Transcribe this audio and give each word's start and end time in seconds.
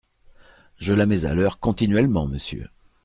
Je 0.79 0.93
la 0.93 1.05
mets 1.05 1.25
à 1.25 1.35
l’heure 1.35 1.59
continuellement, 1.59 2.25
monsieur. 2.25 2.67